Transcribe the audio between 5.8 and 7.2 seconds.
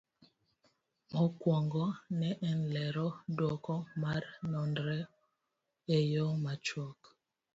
e yo machuok